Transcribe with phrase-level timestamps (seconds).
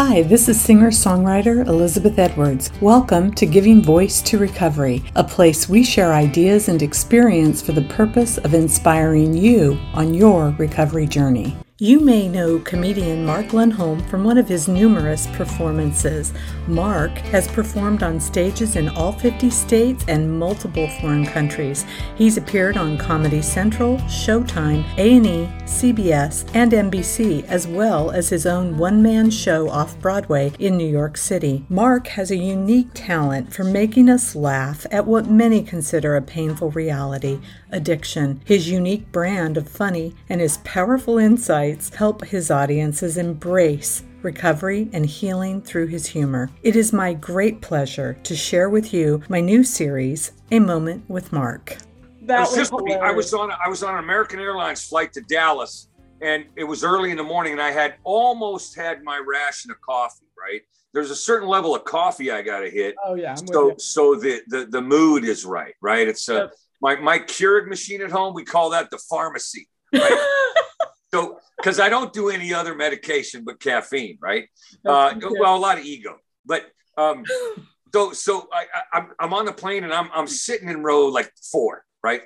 [0.00, 2.70] Hi, this is singer songwriter Elizabeth Edwards.
[2.80, 7.82] Welcome to Giving Voice to Recovery, a place we share ideas and experience for the
[7.82, 11.56] purpose of inspiring you on your recovery journey.
[11.80, 16.32] You may know comedian Mark Lundholm from one of his numerous performances.
[16.66, 21.86] Mark has performed on stages in all 50 states and multiple foreign countries.
[22.16, 28.76] He's appeared on Comedy Central, Showtime, A&E, CBS, and NBC, as well as his own
[28.76, 31.64] one-man show off Broadway in New York City.
[31.68, 36.72] Mark has a unique talent for making us laugh at what many consider a painful
[36.72, 37.38] reality,
[37.70, 38.40] addiction.
[38.44, 45.06] His unique brand of funny and his powerful insights help his audiences embrace recovery and
[45.06, 46.50] healing through his humor.
[46.62, 51.32] It is my great pleasure to share with you my new series, A Moment with
[51.32, 51.76] Mark.
[52.22, 55.88] That was, just I was on I was on an American Airlines flight to Dallas
[56.20, 59.80] and it was early in the morning and I had almost had my ration of
[59.80, 60.60] coffee, right?
[60.92, 62.96] There's a certain level of coffee I got to hit.
[63.04, 63.30] Oh yeah.
[63.30, 66.06] I'm so so the, the the mood is right, right?
[66.06, 66.52] It's a yep.
[66.80, 70.28] My my Keurig machine at home, we call that the pharmacy, right?
[71.14, 74.48] so because I don't do any other medication but caffeine, right?
[74.86, 76.66] Uh, well, a lot of ego, but
[76.96, 77.24] um,
[77.92, 81.06] so so I, I, I'm I'm on the plane and I'm I'm sitting in row
[81.06, 82.22] like four, right?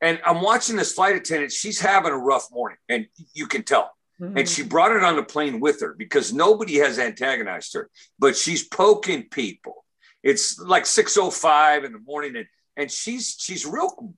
[0.00, 1.52] And I'm watching this flight attendant.
[1.52, 3.92] She's having a rough morning, and you can tell.
[4.20, 4.38] Mm-hmm.
[4.38, 8.36] And she brought it on the plane with her because nobody has antagonized her, but
[8.36, 9.84] she's poking people.
[10.22, 12.46] It's like 6:05 in the morning, and
[12.76, 14.14] and she's she's real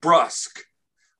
[0.00, 0.62] brusque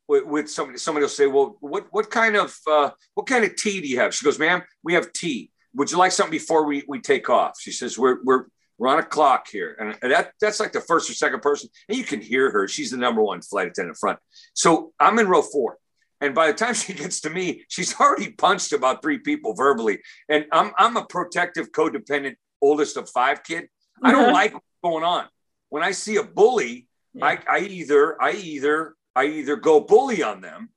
[0.09, 0.79] with, with somebody.
[0.79, 3.99] Somebody will say, "Well, what what kind of uh, what kind of tea do you
[4.01, 5.51] have?" She goes, "Ma'am, we have tea.
[5.75, 8.47] Would you like something before we we take off?" She says, "We're we're
[8.79, 11.97] we're on a clock here," and, that that's like the first or second person, and
[11.97, 12.67] you can hear her.
[12.69, 14.19] She's the number one flight attendant front.
[14.55, 15.79] So I'm in row four.
[16.23, 20.01] And by the time she gets to me, she's already punched about three people verbally.
[20.29, 23.69] And I'm I'm a protective, codependent, oldest of five kid.
[24.03, 25.27] I don't like what's going on.
[25.71, 27.25] When I see a bully, yeah.
[27.25, 30.71] I, I either I either I either go bully on them,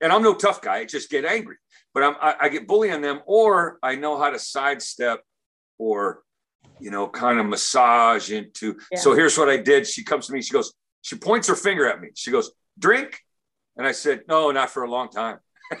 [0.00, 1.56] and I'm no tough guy, I just get angry,
[1.92, 5.22] but I'm, I, I get bully on them, or I know how to sidestep
[5.78, 6.22] or,
[6.80, 8.76] you know, kind of massage into.
[8.92, 8.98] Yeah.
[8.98, 9.86] So here's what I did.
[9.86, 12.08] She comes to me, she goes, she points her finger at me.
[12.14, 13.20] She goes, drink.
[13.76, 15.38] And I said, no, not for a long time.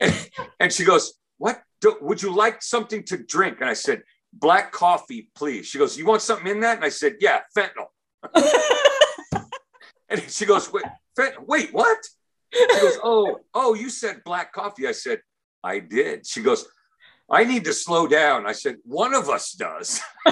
[0.60, 1.62] and she goes, what?
[1.80, 3.60] Do, would you like something to drink?
[3.60, 4.02] And I said,
[4.38, 5.66] black coffee, please.
[5.66, 6.76] She goes, you want something in that?
[6.76, 7.88] And I said, yeah, fentanyl.
[10.14, 10.84] And she goes, wait,
[11.46, 11.98] wait, what?
[12.52, 14.86] She goes, oh, oh, you said black coffee.
[14.86, 15.20] I said,
[15.62, 16.26] I did.
[16.26, 16.66] She goes,
[17.28, 18.46] I need to slow down.
[18.46, 20.00] I said, one of us does.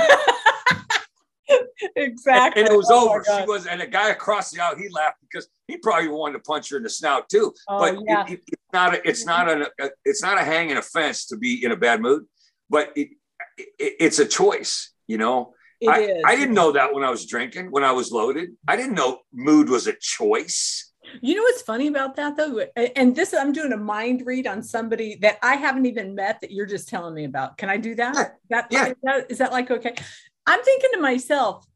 [1.96, 2.62] exactly.
[2.62, 3.24] And, and, it was oh over.
[3.24, 6.40] She was, and a guy across the aisle, he laughed because he probably wanted to
[6.40, 7.52] punch her in the snout too.
[7.69, 8.24] Oh, but yeah.
[8.26, 9.70] it, it, it's not a, it's not a,
[10.04, 12.26] it's not a hanging offense to be in a bad mood,
[12.70, 13.08] but it,
[13.56, 15.54] it's a choice, you know.
[15.88, 18.50] I, I, didn't know that when I was drinking, when I was loaded.
[18.68, 20.92] I didn't know mood was a choice.
[21.20, 22.64] You know what's funny about that though?
[22.96, 26.52] And this I'm doing a mind read on somebody that I haven't even met that
[26.52, 27.58] you're just telling me about.
[27.58, 28.14] Can I do that?
[28.14, 28.28] Yeah.
[28.50, 28.86] That, yeah.
[28.86, 29.94] Is, that, is that like okay?
[30.46, 31.66] I'm thinking to myself,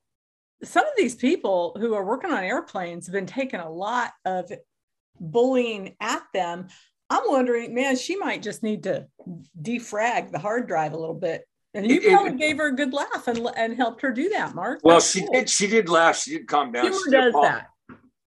[0.63, 4.51] some of these people who are working on airplanes have been taking a lot of
[5.21, 6.69] bullying at them.
[7.11, 9.07] I'm wondering, man, she might just need to
[9.61, 11.45] defrag the hard drive a little bit
[11.77, 14.29] and you it, probably it, gave her a good laugh and, and helped her do
[14.31, 14.81] that, Mark.
[14.83, 15.33] Well, That's she cool.
[15.33, 15.51] did.
[15.51, 16.17] She did laugh.
[16.17, 16.85] She did calm down.
[16.85, 17.69] Humor does that.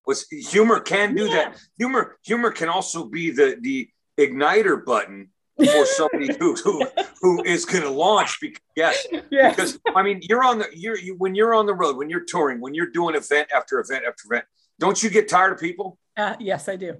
[0.06, 1.34] Was humor can do yeah.
[1.34, 1.60] that.
[1.78, 3.88] Humor humor can also be the the
[4.18, 6.86] igniter button for somebody who who
[7.20, 8.38] who is going to launch.
[8.40, 11.74] Because yes, yes, because I mean you're on the you're you, when you're on the
[11.74, 14.46] road when you're touring when you're doing event after event after event.
[14.78, 15.98] Don't you get tired of people?
[16.16, 16.96] Uh, yes, I do.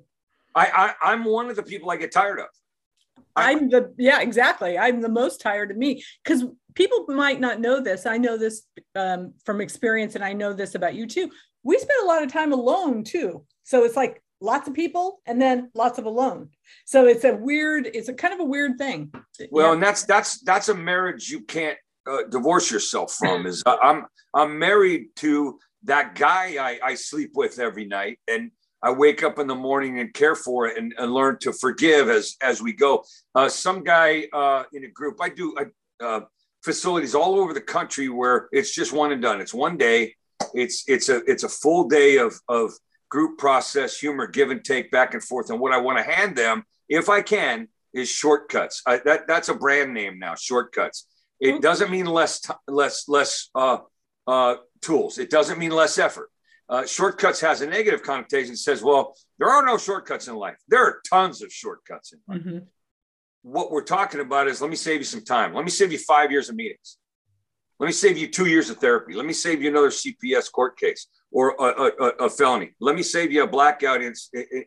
[0.55, 2.49] I, I I'm one of the people I get tired of.
[3.37, 4.79] I'm the yeah exactly.
[4.79, 8.07] I'm the most tired of me because people might not know this.
[8.07, 8.63] I know this
[8.95, 11.31] um, from experience, and I know this about you too.
[11.63, 15.41] We spend a lot of time alone too, so it's like lots of people and
[15.41, 16.49] then lots of alone.
[16.85, 17.87] So it's a weird.
[17.87, 19.12] It's a kind of a weird thing.
[19.50, 19.73] Well, yeah.
[19.75, 21.79] and that's that's that's a marriage you can't
[22.11, 23.47] uh, divorce yourself from.
[23.47, 28.50] Is uh, I'm I'm married to that guy I, I sleep with every night, and
[28.82, 32.09] I wake up in the morning and care for it and, and learn to forgive
[32.09, 33.05] as as we go.
[33.35, 35.55] Uh, some guy uh, in a group, I do
[36.00, 36.21] uh,
[36.62, 39.41] facilities all over the country where it's just one and done.
[39.41, 40.15] It's one day.
[40.55, 42.73] It's it's a it's a full day of of
[43.11, 45.50] group process, humor, give and take, back and forth.
[45.50, 48.83] And what I want to hand them, if I can, is shortcuts.
[48.87, 50.35] I, that that's a brand name now.
[50.35, 51.06] Shortcuts.
[51.38, 51.61] It mm-hmm.
[51.61, 53.79] doesn't mean less t- less less uh,
[54.26, 55.19] uh, tools.
[55.19, 56.31] It doesn't mean less effort
[56.70, 58.56] uh, shortcuts has a negative connotation.
[58.56, 60.56] Says, well, there are no shortcuts in life.
[60.69, 62.40] There are tons of shortcuts in life.
[62.43, 62.58] Mm-hmm.
[63.43, 65.52] what we're talking about is let me save you some time.
[65.52, 66.99] Let me save you five years of meetings.
[67.81, 69.14] Let me save you two years of therapy.
[69.14, 72.73] Let me save you another CPS court case or a, a, a felony.
[72.78, 74.12] Let me save you a blackout in,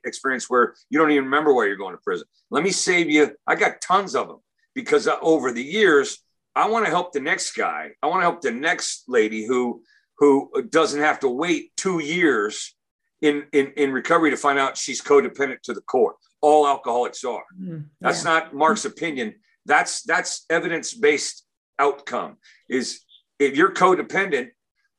[0.03, 2.25] experience where you don't even remember why you're going to prison.
[2.49, 3.35] Let me save you.
[3.45, 4.39] I got tons of them
[4.73, 6.19] because uh, over the years,
[6.55, 7.91] I want to help the next guy.
[8.01, 9.83] I want to help the next lady who
[10.17, 12.75] who doesn't have to wait two years
[13.21, 16.15] in in, in recovery to find out she's codependent to the core.
[16.41, 17.43] All alcoholics are.
[17.59, 19.35] Mm, that's not Mark's opinion.
[19.65, 21.45] That's that's evidence based
[21.79, 22.37] outcome.
[22.69, 23.01] Is
[23.39, 24.49] if you're codependent,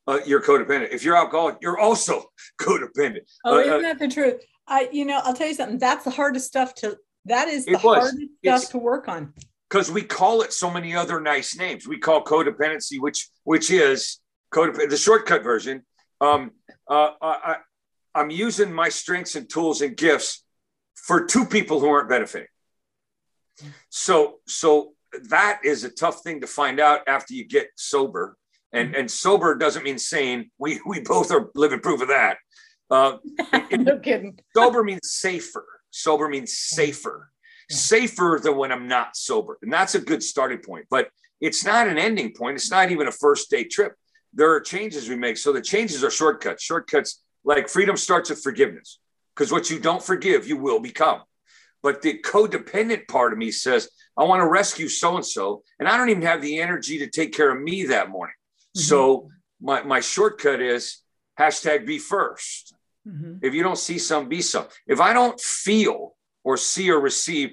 [0.07, 0.93] uh, you're codependent.
[0.93, 2.25] If you're alcoholic, you're also
[2.61, 3.21] codependent.
[3.45, 4.43] Oh, uh, isn't uh, that the truth?
[4.67, 5.79] I, you know, I'll tell you something.
[5.79, 6.97] That's the hardest stuff to.
[7.27, 9.33] That is the hardest stuff to work on.
[9.69, 11.89] Because we call it so many other nice names.
[11.89, 14.19] We call codependency, which which is
[14.55, 14.91] codependent.
[14.91, 15.83] The shortcut version.
[16.21, 16.53] Um,
[16.89, 17.57] uh, I,
[18.15, 20.45] I'm using my strengths and tools and gifts
[20.95, 22.49] for two people who aren't benefiting.
[23.89, 24.95] So so
[25.31, 28.37] that is a tough thing to find out after you get sober.
[28.73, 29.01] And, mm-hmm.
[29.01, 30.51] and sober doesn't mean sane.
[30.59, 32.39] We, we both are living proof of that.
[32.91, 33.19] Uh,
[33.73, 34.39] no kidding.
[34.57, 35.65] sober means safer.
[35.91, 37.31] Sober means safer,
[37.71, 39.59] safer than when I'm not sober.
[39.63, 40.87] And that's a good starting point.
[40.91, 41.09] But
[41.41, 42.57] it's not an ending point.
[42.57, 43.95] It's not even a first day trip.
[44.35, 45.37] There are changes we make.
[45.37, 46.63] So the changes are shortcuts.
[46.63, 48.99] Shortcuts like freedom starts with forgiveness
[49.35, 51.21] because what you don't forgive, you will become.
[51.83, 55.89] But the codependent part of me says, I want to rescue so and so, and
[55.89, 58.35] I don't even have the energy to take care of me that morning.
[58.77, 58.81] Mm-hmm.
[58.81, 59.29] So
[59.61, 61.03] my, my shortcut is
[61.39, 62.73] hashtag be 1st
[63.07, 63.35] mm-hmm.
[63.43, 64.67] If you don't see some, be some.
[64.87, 67.51] If I don't feel or see or receive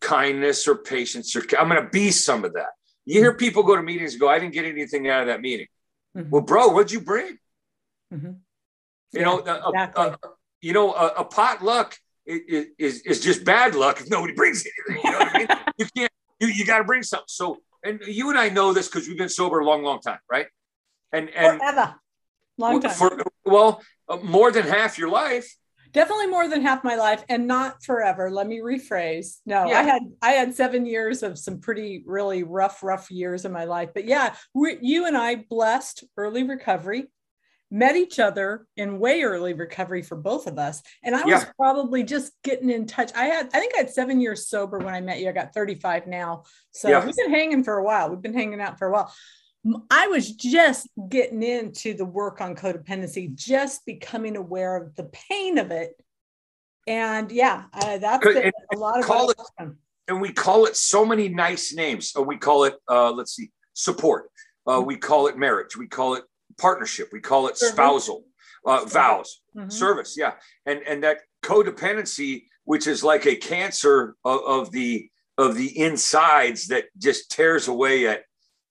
[0.00, 2.70] kindness or patience, or I'm going to be some of that.
[3.04, 5.40] You hear people go to meetings and go, I didn't get anything out of that
[5.40, 5.66] meeting.
[6.16, 6.30] Mm-hmm.
[6.30, 7.38] Well, bro, what'd you bring?
[8.12, 8.26] Mm-hmm.
[8.26, 10.04] You yeah, know, exactly.
[10.04, 10.18] a, a,
[10.60, 15.02] you know, a, a potluck is, is just bad luck if nobody brings anything.
[15.04, 15.48] You know what I mean?
[15.78, 16.12] you can't.
[16.40, 17.24] You, you got to bring something.
[17.28, 20.18] So, and you and I know this because we've been sober a long, long time,
[20.30, 20.46] right?
[21.12, 21.94] And and forever,
[22.58, 22.92] long time.
[22.92, 25.56] For, well, uh, more than half your life.
[25.92, 28.30] Definitely more than half my life, and not forever.
[28.30, 29.38] Let me rephrase.
[29.44, 29.78] No, yeah.
[29.78, 33.64] I had I had seven years of some pretty really rough, rough years in my
[33.64, 33.90] life.
[33.94, 37.08] But yeah, we, you and I blessed early recovery
[37.72, 40.82] met each other in way early recovery for both of us.
[41.02, 43.10] And I was probably just getting in touch.
[43.16, 45.30] I had, I think I had seven years sober when I met you.
[45.30, 46.42] I got 35 now.
[46.72, 47.02] So yeah.
[47.02, 48.10] we've been hanging for a while.
[48.10, 49.10] We've been hanging out for a while.
[49.90, 55.58] I was just getting into the work on codependency, just becoming aware of the pain
[55.58, 55.92] of it.
[56.88, 59.36] And yeah, uh, that's a lot of call it,
[60.08, 62.10] and we call it so many nice names.
[62.10, 64.30] So we call it, uh, let's see, support.
[64.66, 64.86] Uh, mm-hmm.
[64.86, 65.76] we call it marriage.
[65.76, 66.24] We call it
[66.58, 67.10] partnership.
[67.12, 68.24] We call it spousal
[68.66, 69.68] uh, vows, mm-hmm.
[69.70, 70.16] service.
[70.18, 70.32] Yeah,
[70.66, 76.66] and and that codependency, which is like a cancer of, of the of the insides
[76.68, 78.24] that just tears away at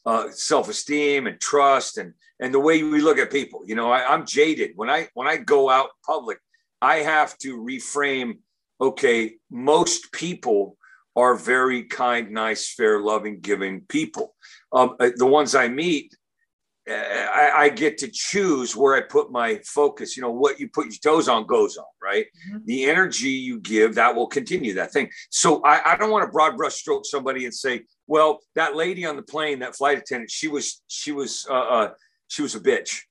[0.05, 3.61] uh, self-esteem and trust and and the way we look at people.
[3.65, 6.39] You know, I, I'm jaded when I when I go out public.
[6.81, 8.39] I have to reframe.
[8.79, 10.77] Okay, most people
[11.15, 14.33] are very kind, nice, fair, loving, giving people.
[14.71, 16.15] Um, uh, the ones I meet
[16.89, 20.17] I, I, get to choose where I put my focus.
[20.17, 22.25] You know, what you put your toes on goes on, right?
[22.49, 22.65] Mm-hmm.
[22.65, 25.09] The energy you give that will continue that thing.
[25.29, 27.81] So I, I don't want to broad brush stroke somebody and say,
[28.11, 31.89] well, that lady on the plane, that flight attendant, she was she was uh, uh
[32.27, 33.03] she was a bitch,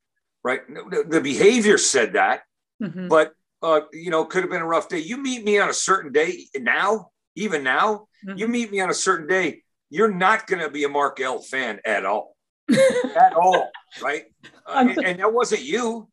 [0.44, 0.60] right?
[0.68, 2.42] The, the behavior said that,
[2.82, 3.08] mm-hmm.
[3.08, 4.98] but uh, you know, could have been a rough day.
[4.98, 8.36] You meet me on a certain day now, even now, mm-hmm.
[8.36, 11.38] you meet me on a certain day, you're not going to be a Mark L
[11.38, 12.36] fan at all
[12.70, 13.70] at all,
[14.02, 14.24] right?
[14.66, 16.10] Uh, and, and that wasn't you.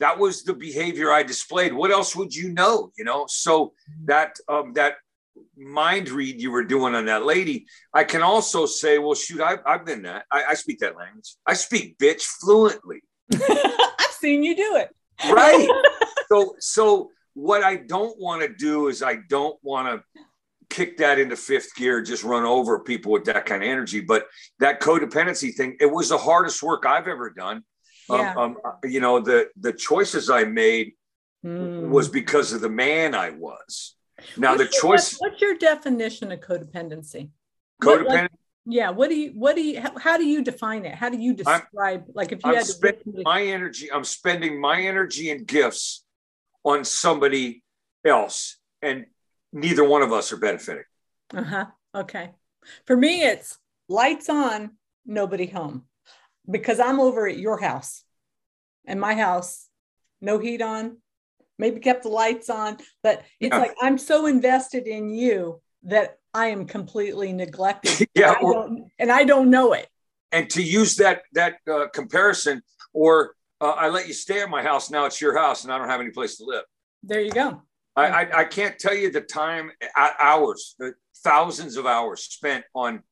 [0.00, 1.72] That was the behavior I displayed.
[1.72, 2.90] What else would you know?
[2.98, 3.72] You know, so
[4.06, 4.94] that um, that
[5.56, 9.60] mind read you were doing on that lady, I can also say, well, shoot, I've,
[9.66, 10.24] I've been that.
[10.30, 11.34] I, I speak that language.
[11.46, 13.02] I speak bitch fluently.
[13.34, 14.94] I've seen you do it.
[15.30, 15.68] Right.
[16.28, 20.22] so, so what I don't want to do is I don't want to
[20.68, 24.00] kick that into fifth gear, just run over people with that kind of energy.
[24.00, 24.26] But
[24.58, 27.62] that codependency thing, it was the hardest work I've ever done.
[28.08, 28.34] Um, yeah.
[28.36, 30.92] Um, um, you know, the the choices I made
[31.44, 31.88] mm.
[31.88, 33.95] was because of the man I was.
[34.36, 35.12] Now what's the choice.
[35.12, 37.30] Your, what's your definition of codependency?
[37.82, 38.04] Codependent.
[38.04, 38.30] What, like,
[38.64, 38.90] yeah.
[38.90, 39.30] What do you?
[39.30, 39.82] What do you?
[39.98, 40.94] How, do you define it?
[40.94, 42.04] How do you describe?
[42.08, 46.04] I'm, like if you I'm had to my energy, I'm spending my energy and gifts
[46.64, 47.62] on somebody
[48.04, 49.06] else, and
[49.52, 50.84] neither one of us are benefiting.
[51.34, 51.66] Uh huh.
[51.94, 52.30] Okay.
[52.84, 54.72] For me, it's lights on,
[55.06, 55.84] nobody home
[56.48, 58.02] because I'm over at your house
[58.84, 59.68] and my house,
[60.20, 60.98] no heat on,
[61.58, 63.58] maybe kept the lights on, but it's yeah.
[63.58, 68.08] like I'm so invested in you that I am completely neglected.
[68.14, 69.88] yeah, and I, or, and I don't know it.
[70.32, 74.62] And to use that that uh, comparison, or uh, I let you stay at my
[74.62, 74.90] house.
[74.90, 76.64] Now it's your house, and I don't have any place to live.
[77.02, 77.62] There you go.
[77.94, 80.94] I, I, I can't tell you the time, hours, the
[81.24, 83.02] thousands of hours spent on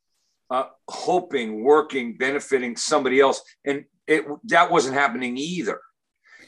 [0.51, 5.81] uh, hoping, working, benefiting somebody else, and it that wasn't happening either.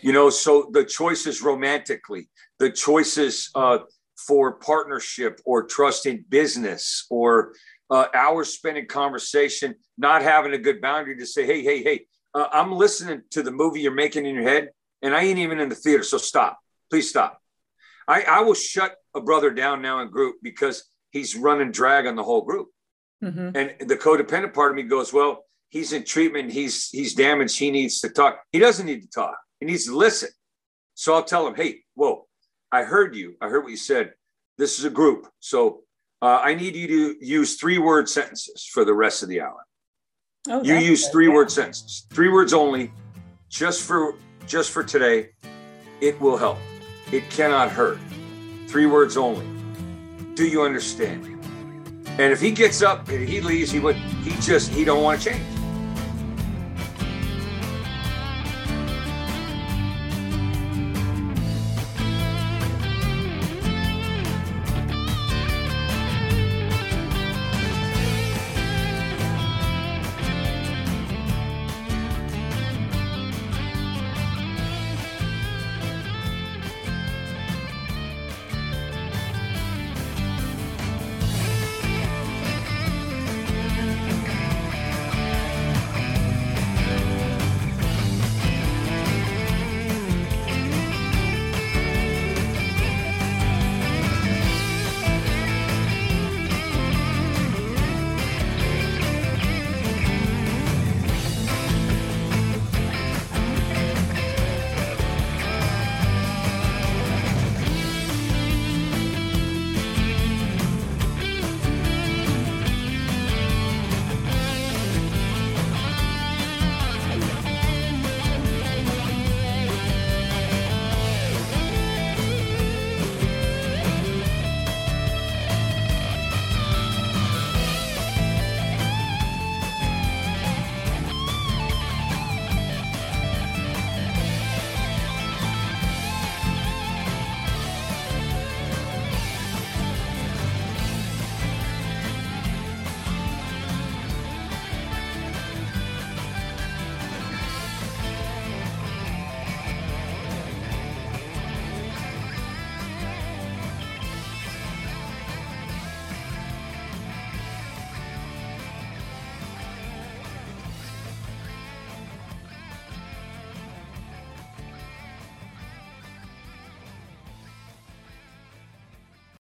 [0.06, 2.28] You know, so the choices romantically,
[2.60, 3.78] the choices uh,
[4.16, 7.54] for partnership or trust in business, or
[7.90, 12.06] uh, hours spent in conversation, not having a good boundary to say, hey, hey, hey,
[12.34, 14.70] uh, I'm listening to the movie you're making in your head,
[15.02, 16.56] and I ain't even in the theater, so stop,
[16.88, 17.42] please stop.
[18.06, 22.14] I, I will shut a brother down now in group because he's running drag on
[22.14, 22.68] the whole group.
[23.24, 23.56] Mm-hmm.
[23.56, 26.52] And the codependent part of me goes, well, he's in treatment.
[26.52, 27.58] He's he's damaged.
[27.58, 28.38] He needs to talk.
[28.52, 29.36] He doesn't need to talk.
[29.60, 30.30] He needs to listen.
[30.94, 32.26] So I'll tell him, hey, whoa,
[32.72, 33.36] I heard you.
[33.40, 34.12] I heard what you said.
[34.58, 35.26] This is a group.
[35.40, 35.82] So
[36.22, 39.64] uh, I need you to use three word sentences for the rest of the hour.
[40.48, 42.92] Oh, you use three word sentences, three words only,
[43.48, 44.14] just for
[44.46, 45.30] just for today.
[46.00, 46.58] It will help.
[47.10, 47.98] It cannot hurt.
[48.68, 49.46] Three words only.
[50.34, 51.26] Do you understand?
[52.18, 55.20] And if he gets up and he leaves, he would he just he don't want
[55.20, 55.55] to change.